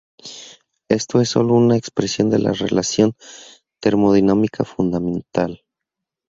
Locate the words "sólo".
1.29-1.53